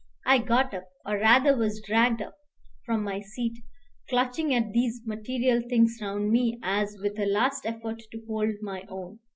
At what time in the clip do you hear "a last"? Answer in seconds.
7.19-7.67